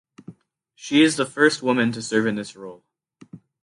She 0.73 1.03
is 1.03 1.15
the 1.15 1.27
first 1.27 1.61
woman 1.61 1.91
to 1.91 2.01
serve 2.01 2.25
in 2.25 2.33
this 2.33 2.55
role. 2.55 2.83